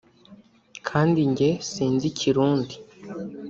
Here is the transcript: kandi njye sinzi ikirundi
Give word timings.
kandi 0.87 1.19
njye 1.31 1.49
sinzi 1.71 2.05
ikirundi 2.11 2.75